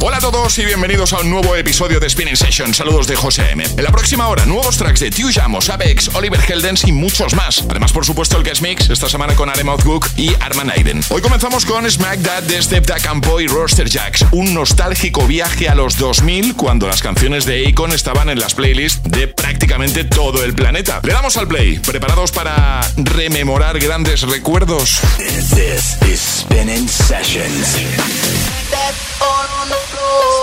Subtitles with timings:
[0.00, 2.72] Hola a todos y bienvenidos a un nuevo episodio de Spinning Session.
[2.72, 3.64] Saludos de José M.
[3.64, 7.64] En la próxima hora, nuevos tracks de Tiu Jamos, Apex, Oliver Heldens y muchos más.
[7.68, 11.00] Además, por supuesto, el guest mix esta semana con Aremoth Cook y Arman Aiden.
[11.08, 15.68] Hoy comenzamos con Smack That de Step Da Campo y Roster Jacks, un nostálgico viaje
[15.68, 20.44] a los 2000 cuando las canciones de Akon estaban en las playlists de prácticamente todo
[20.44, 21.00] el planeta.
[21.02, 25.00] Le damos al play, preparados para rememorar grandes recuerdos.
[25.18, 27.78] This is Spinning Sessions.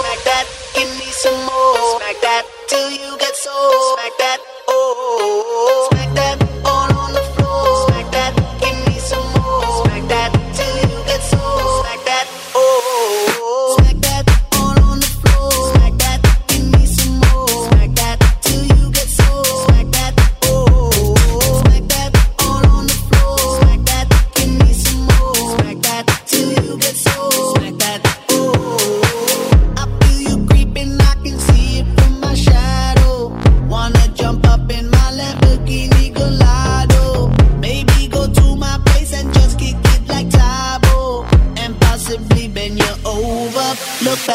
[0.01, 1.99] Smack that, give me some more.
[1.99, 3.51] Smack that till you get so.
[3.95, 5.87] Smack that, oh.
[5.91, 6.44] Smack that.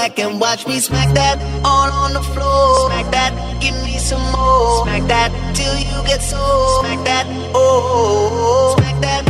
[0.01, 2.91] back and watch me smack that all on the floor.
[2.91, 4.85] Smack that, give me some more.
[4.85, 6.41] Smack that till you get so.
[6.81, 8.77] Smack that, oh, oh, oh.
[8.79, 9.30] smack that.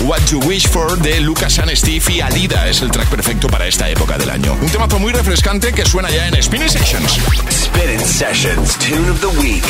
[0.00, 3.66] What You Wish For de Lucas and Steve y Alida es el track perfecto para
[3.66, 4.56] esta época del año.
[4.60, 7.20] Un temazo muy refrescante que suena ya en Spinning Sessions.
[7.50, 9.64] Spinning Sessions, Tune of the Week.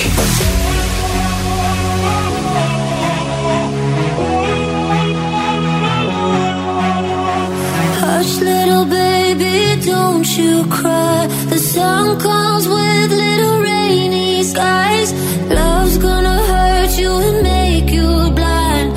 [8.01, 11.27] Hush, little baby, don't you cry.
[11.49, 15.13] The sun comes with little rainy skies.
[15.49, 16.72] Love's gonna hurt
[17.03, 18.89] you and make you blind.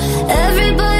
[0.46, 0.95] Everybody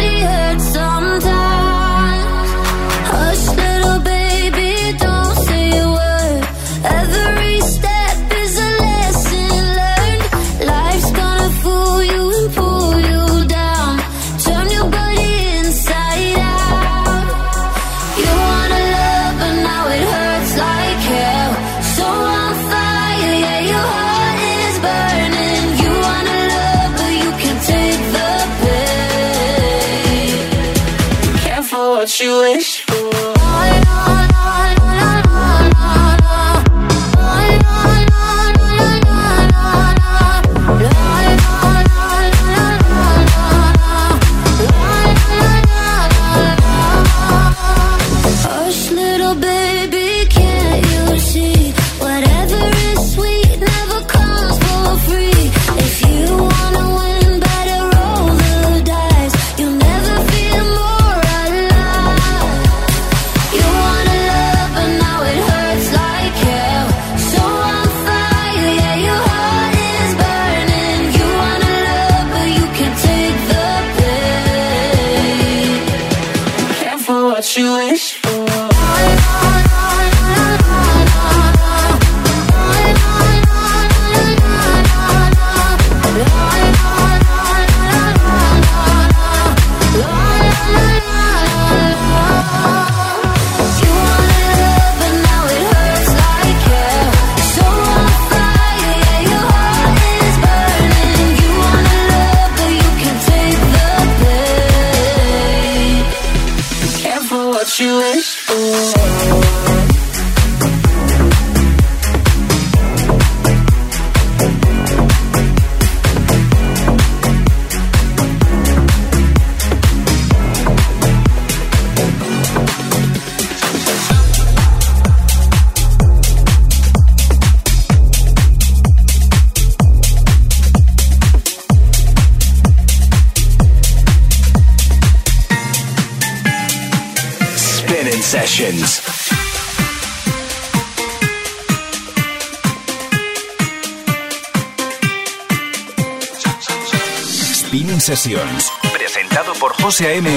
[148.92, 150.30] Presentado por José A.M.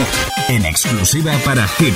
[0.47, 1.95] En exclusiva para Hit.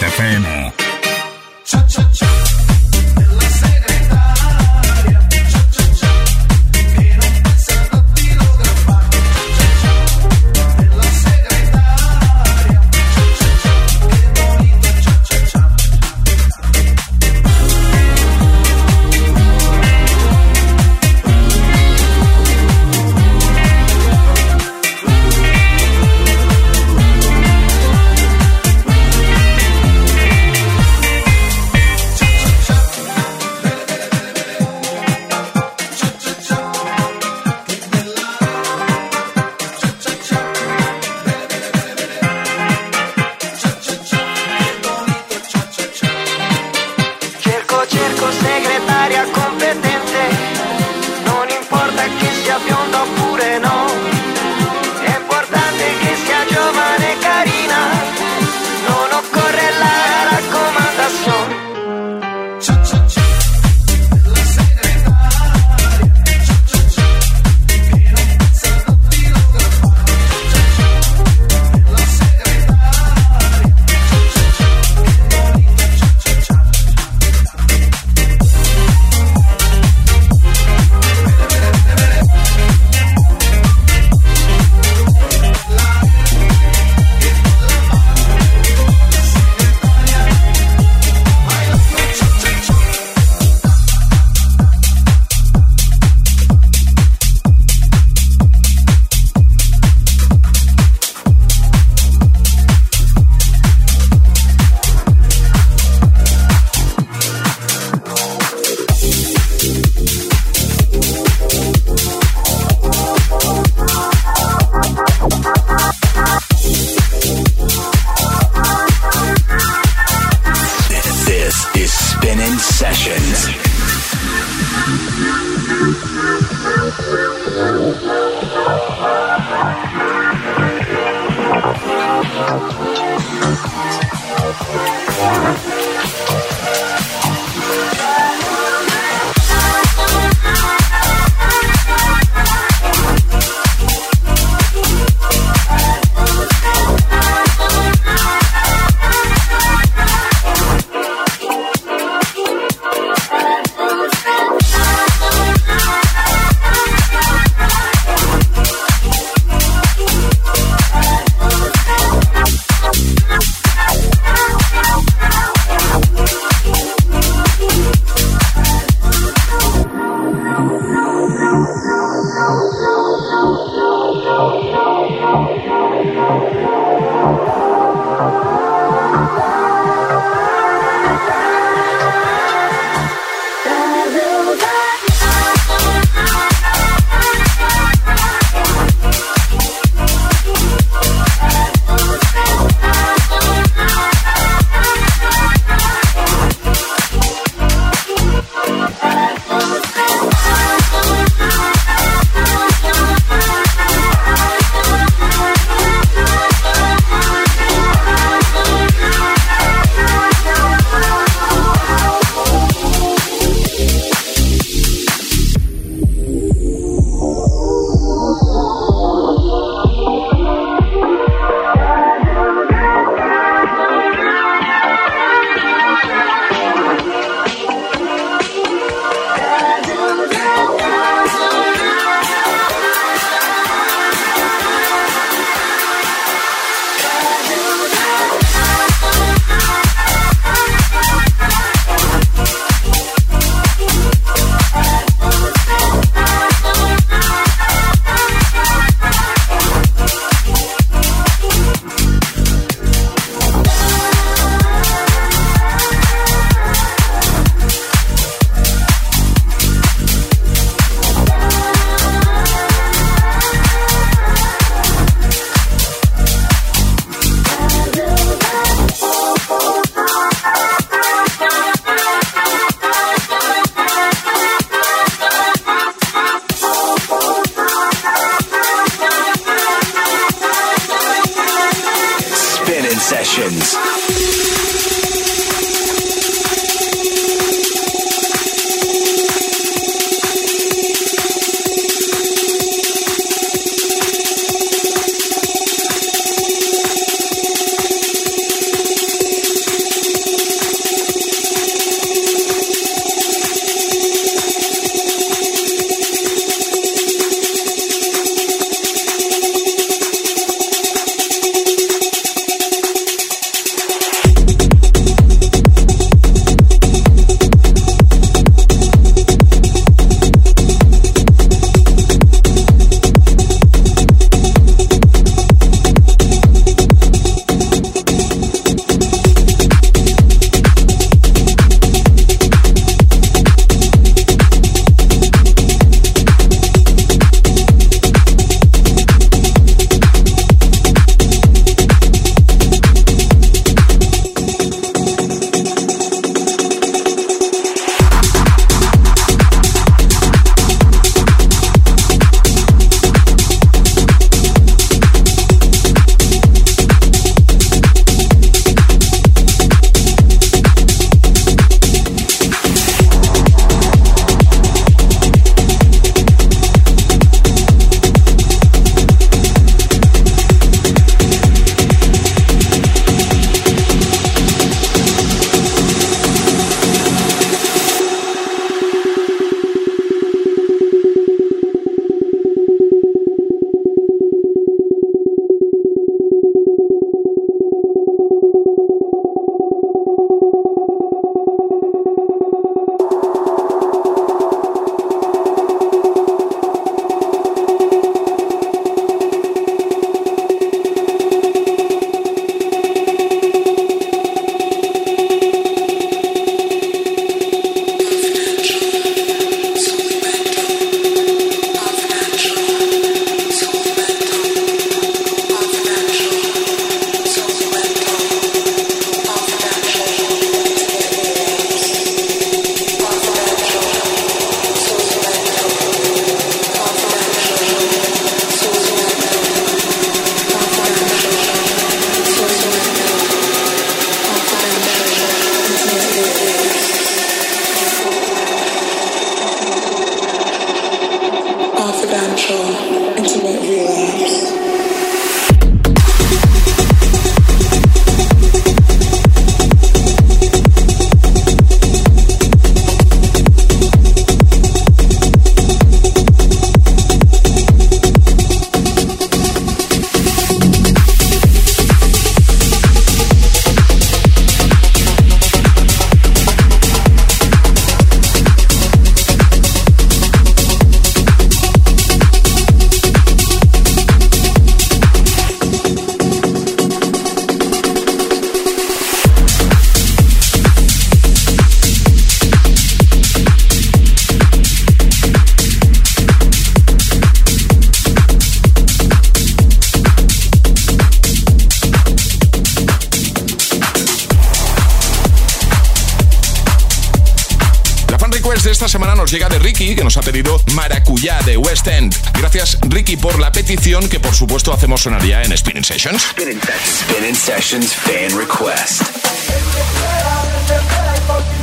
[498.74, 502.16] esta semana nos llega de Ricky, que nos ha pedido Maracuyá de West End.
[502.34, 506.24] Gracias, Ricky, por la petición que, por supuesto, hacemos sonar ya en Spinning Sessions.
[506.24, 509.04] Spinning Sessions, Spinning Sessions Fan Request.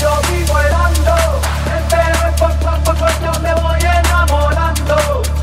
[0.00, 1.40] Yo vivo el ando,
[1.80, 5.39] entero el cuerpo, cuerpo, yo me voy enamorando.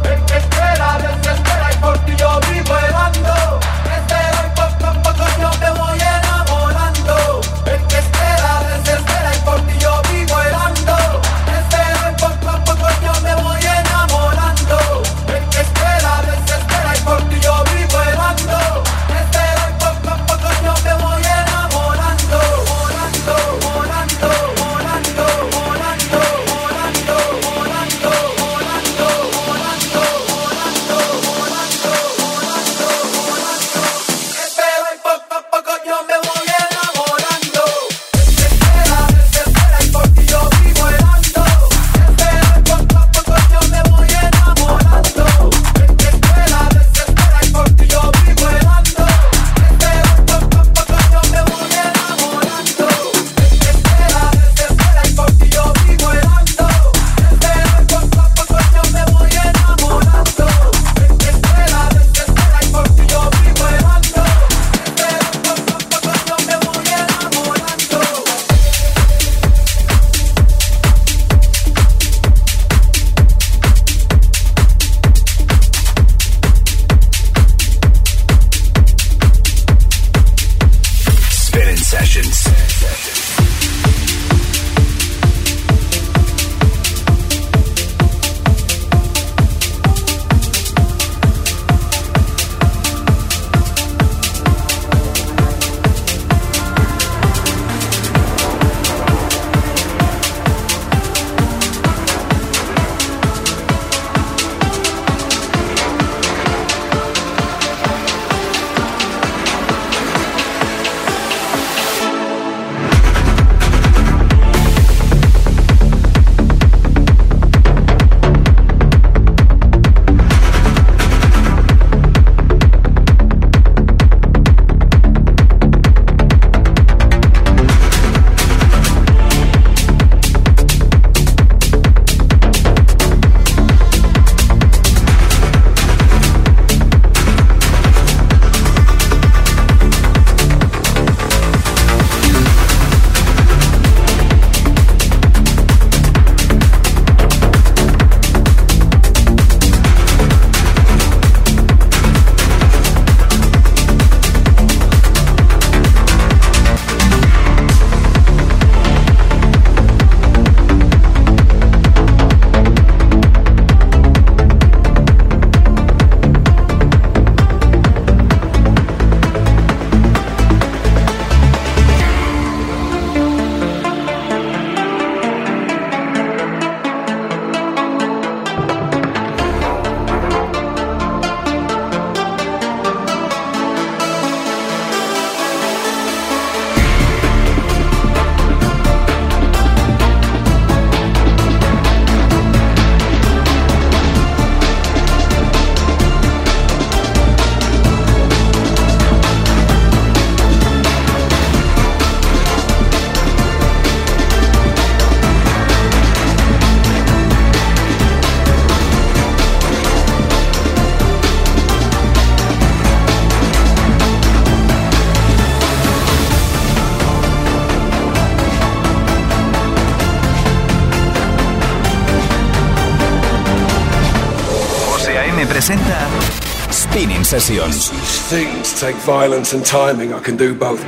[227.27, 227.89] sessions.
[228.29, 230.13] Things take violence and timing.
[230.13, 230.81] I can do both.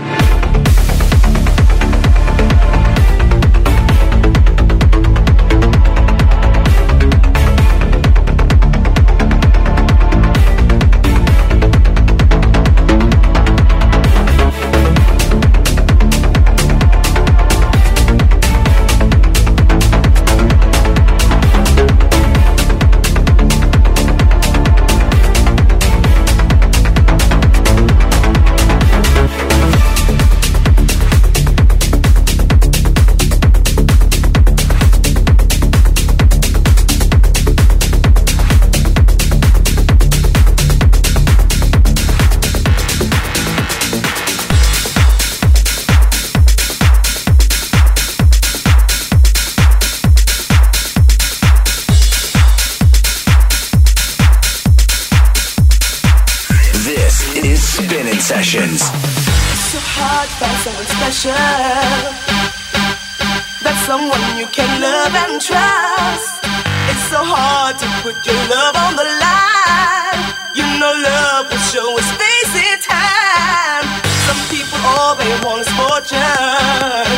[67.69, 70.21] hard to put your love on the line.
[70.55, 73.85] You know love will show its face in time.
[74.25, 77.09] Some people all they want is fortune.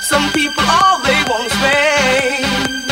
[0.00, 2.88] Some people all they want is fame.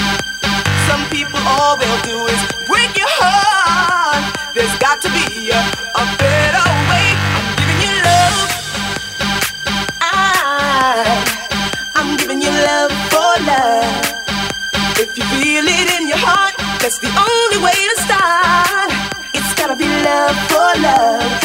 [0.89, 4.25] Some people all they'll do is break your heart.
[4.55, 5.63] There's got to be a,
[6.03, 7.09] a better way.
[7.37, 8.49] I'm giving you love.
[10.01, 10.21] I,
[11.95, 14.13] I'm giving you love for love.
[15.03, 15.52] If you feel
[16.83, 18.91] that's the only way to start.
[19.35, 21.42] It's gotta be love for love.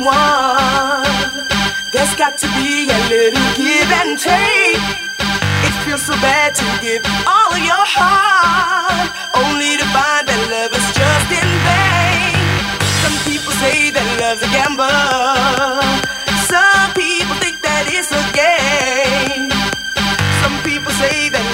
[0.00, 1.48] someone.
[1.92, 4.80] There's got to be a little give and take.
[5.66, 10.72] It feels so bad to give all of your heart, only to find that love
[10.72, 12.32] is just in vain.
[13.02, 14.88] Some people say that love's a gamble.
[16.48, 19.50] Some people think that it's a game.
[20.42, 21.49] Some people say that.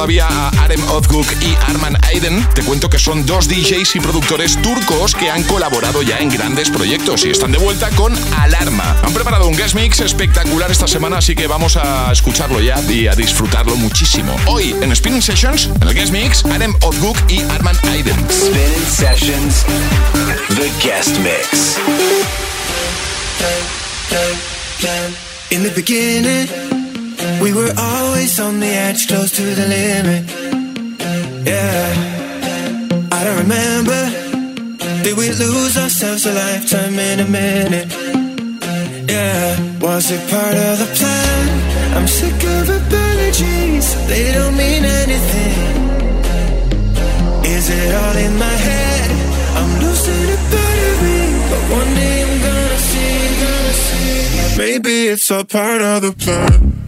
[0.00, 4.56] todavía a Arem Ozguk y Arman Aiden, te cuento que son dos DJs y productores
[4.62, 8.96] turcos que han colaborado ya en grandes proyectos y están de vuelta con Alarma.
[9.02, 13.08] Han preparado un guest mix espectacular esta semana, así que vamos a escucharlo ya y
[13.08, 14.34] a disfrutarlo muchísimo.
[14.46, 18.16] Hoy en Spinning Sessions, en el guest mix, Arem Ozguk y Arman Aiden.
[18.30, 19.66] Spinning Sessions,
[20.48, 21.76] the guest mix.
[25.50, 26.69] In the beginning.
[27.42, 30.22] We were always on the edge, close to the limit.
[31.46, 34.00] Yeah, I don't remember.
[35.02, 37.88] Did we lose ourselves a lifetime in a minute?
[39.08, 41.70] Yeah, was it part of the plan?
[41.96, 45.80] I'm sick of apologies, they don't mean anything.
[47.44, 49.10] Is it all in my head?
[49.58, 54.58] I'm losing a battery, but one day I'm gonna see, gonna see.
[54.58, 56.79] Maybe it's all part of the plan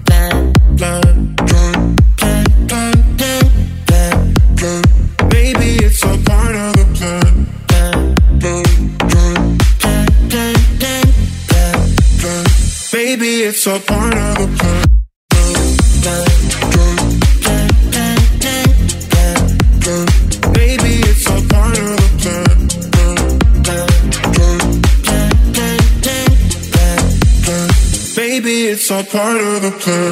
[29.12, 30.12] part of the plan.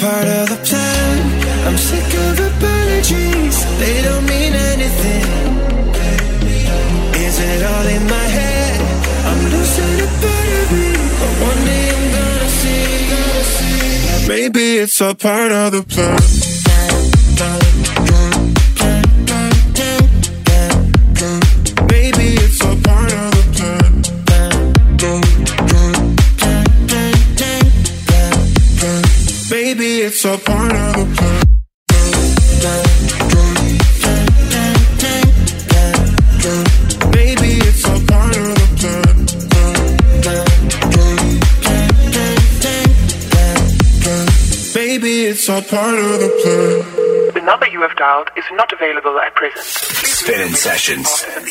[0.00, 1.16] Part of the plan?
[1.66, 5.26] I'm sick of apologies, they don't mean anything.
[7.26, 8.80] Is it all in my head?
[9.28, 14.28] I'm losing a part of me, but one day I'm gonna see, gonna see.
[14.28, 16.43] Maybe it's all part of the plan.
[45.46, 47.34] It's all part of the plan.
[47.34, 49.62] The number you have dialed is not available at present.
[49.62, 51.22] Spinnin Sessions.
[51.34, 51.50] Number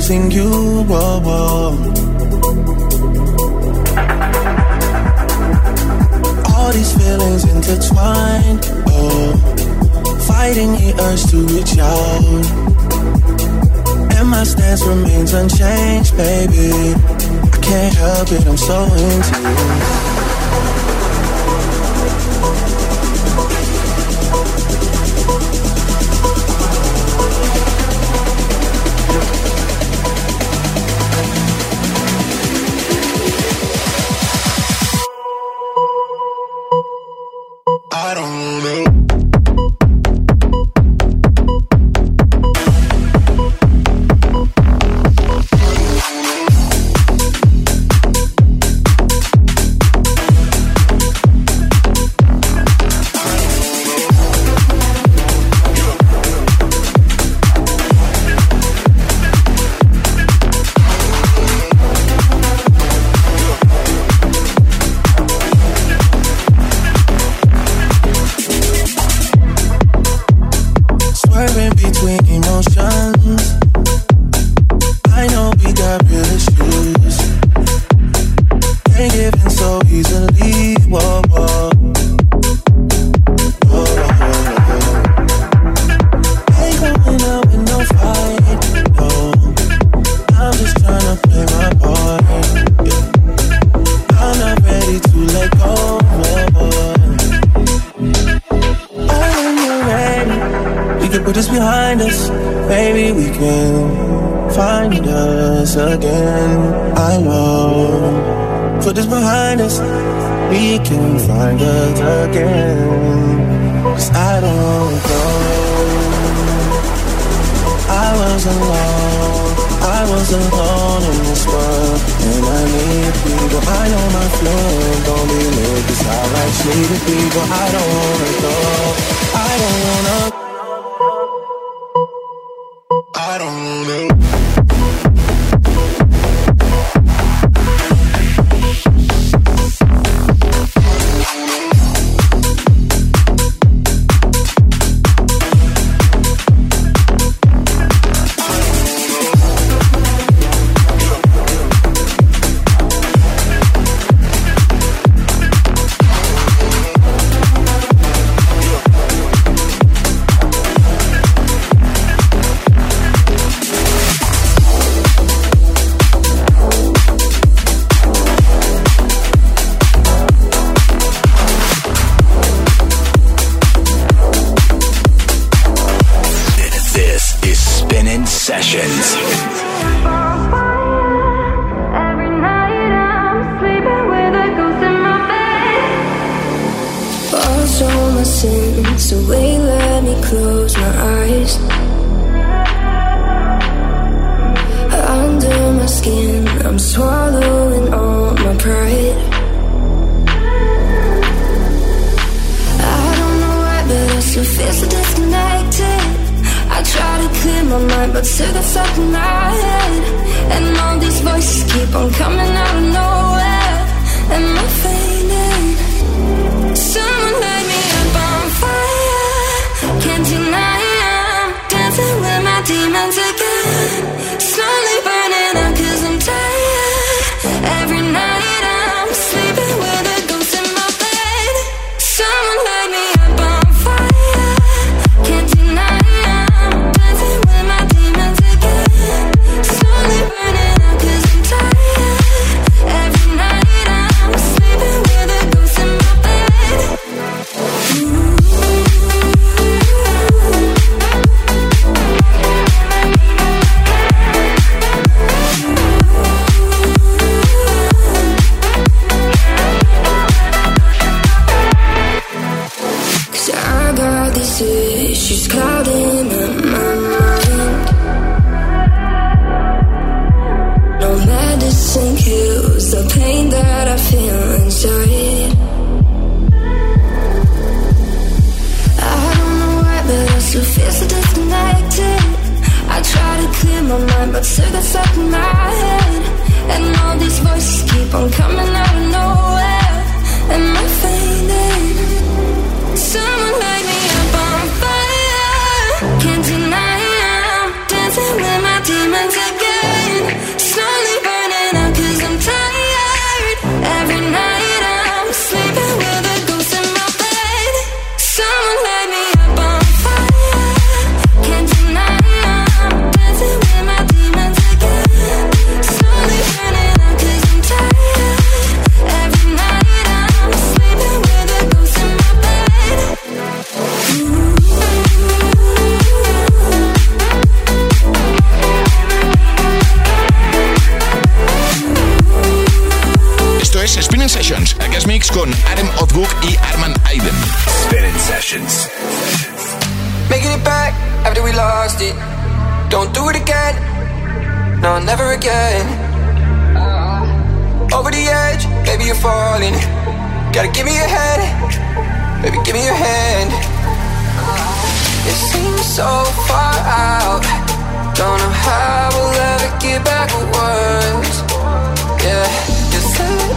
[0.00, 0.49] losing you.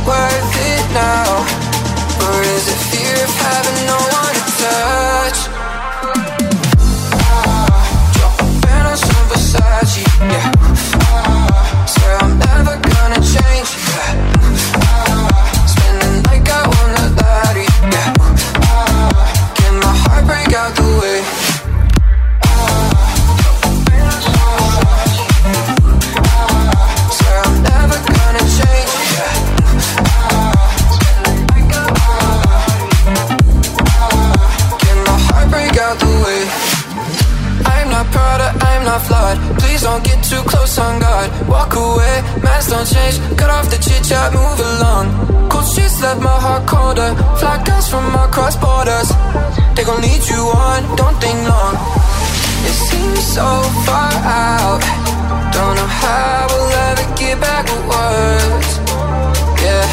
[0.05, 1.43] worth it now?
[2.25, 5.39] Or is it fear of having no one to touch?
[7.23, 8.45] Ah, drop a
[8.89, 10.52] on some Versace, yeah.
[38.24, 39.38] I'm not flawed.
[39.59, 41.30] Please don't get too close on guard.
[41.47, 43.19] Walk away, mask don't change.
[43.38, 45.49] Cut off the chit chat, move along.
[45.49, 47.15] Cold streets left my heart colder.
[47.39, 49.09] Fly guys from across borders.
[49.76, 51.76] They gon' need you on, don't think long.
[52.69, 53.47] It seems so
[53.86, 54.82] far out.
[55.53, 58.69] Don't know how we'll ever get back with words.
[59.63, 59.86] Yeah,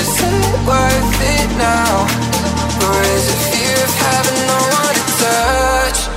[0.00, 2.06] is it worth it now?
[2.84, 6.07] Or is it fear of having no one to touch?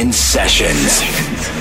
[0.00, 1.59] In sessions.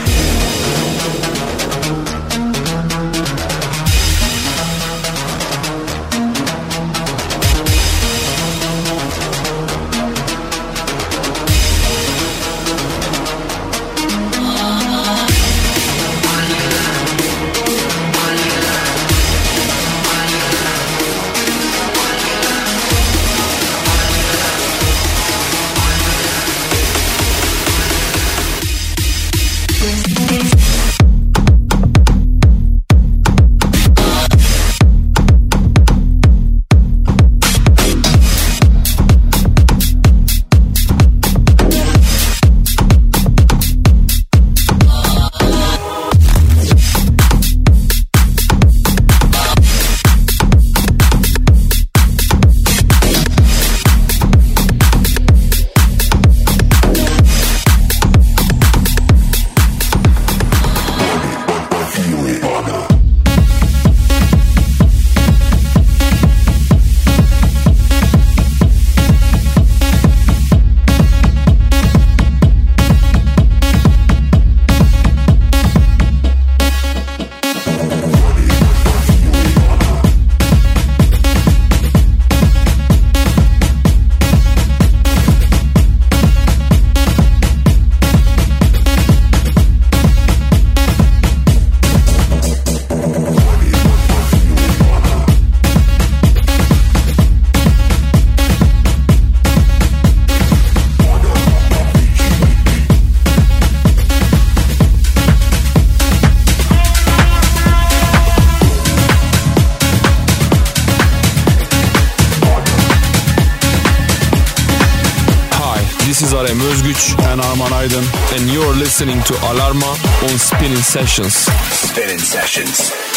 [116.20, 119.92] This is Arem Özgüç and Arman Aydın and you're listening to Alarma
[120.24, 121.50] on Spinning Sessions.
[121.72, 123.09] Spinning Sessions.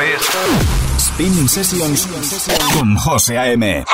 [0.00, 0.28] Es
[0.98, 2.08] Spinning Sessions
[2.74, 3.84] con José A.M.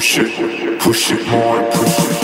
[0.00, 2.19] push it, push it more, push it.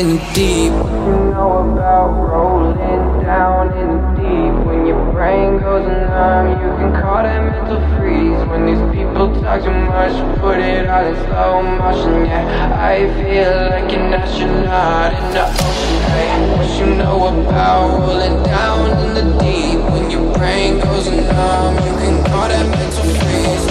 [0.00, 0.72] In deep?
[0.72, 4.66] You know about rolling down in the deep?
[4.66, 8.40] When your brain goes numb, you can call that mental freeze.
[8.48, 12.24] When these people talk too much, put it all in slow motion.
[12.24, 15.96] Yeah, I feel like an astronaut in the ocean.
[16.16, 19.80] Hey, what you know about rolling down in the deep?
[19.92, 23.69] When your brain goes numb, you can call that mental freeze.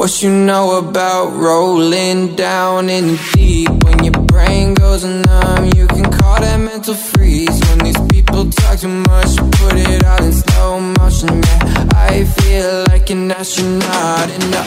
[0.00, 5.66] What you know about rolling down in the deep when your brain goes numb?
[5.76, 9.36] You can call that mental freeze when these people talk too much.
[9.36, 11.86] Put it all in slow motion, yeah.
[11.92, 14.64] I feel like an astronaut the.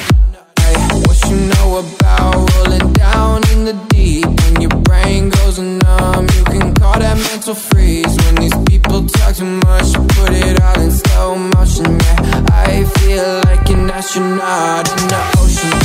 [0.60, 6.28] Ay, what you know about rolling down in the deep when your brain goes numb?
[6.38, 8.54] You can call that mental freeze when these
[8.94, 12.46] People talk too much, put it all in slow motion, yeah.
[12.52, 15.80] I feel like an astronaut in the ocean.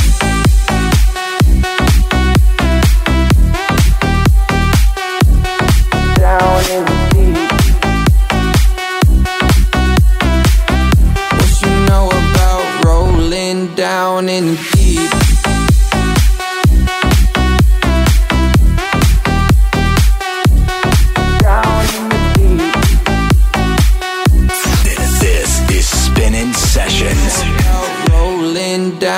[13.75, 14.78] Down in the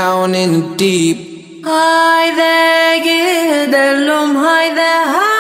[0.02, 1.18] down in the deep.
[1.70, 2.54] Haydi
[3.06, 5.31] gidelim haydi haydi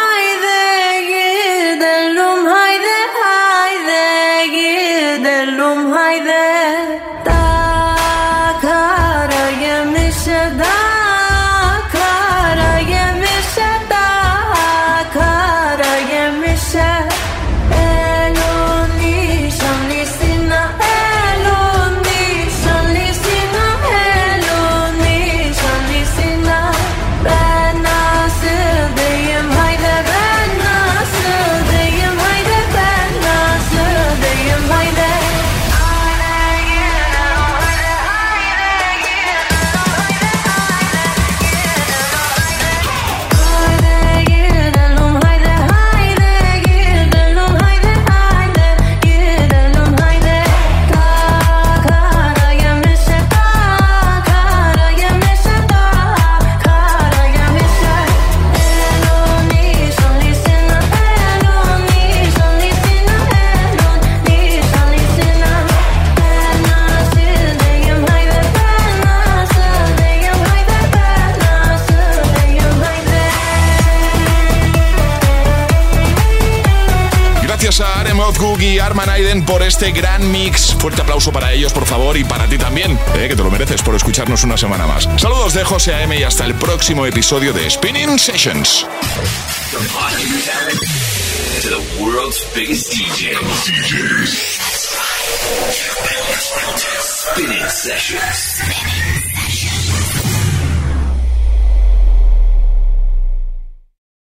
[79.64, 80.76] este gran mix.
[80.76, 83.82] Fuerte aplauso para ellos, por favor, y para ti también, eh, que te lo mereces
[83.82, 85.07] por escucharnos una semana más.
[85.18, 87.70] Saludos de José AM y hasta el próximo episodio de.
[87.70, 88.86] Spinning Sessions.